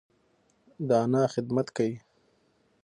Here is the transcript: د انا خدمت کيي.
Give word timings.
د 0.87 0.89
انا 1.03 1.23
خدمت 1.33 1.67
کيي. 1.77 1.95